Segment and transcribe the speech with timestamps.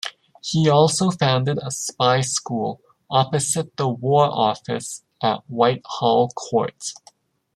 [0.41, 6.93] He also founded a spy school opposite the War Office at Whitehall Court.